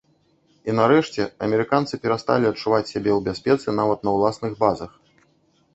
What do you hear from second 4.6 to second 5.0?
базах.